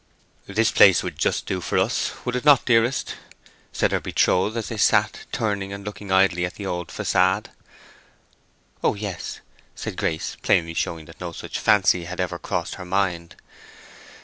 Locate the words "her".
3.91-3.99, 12.81-12.85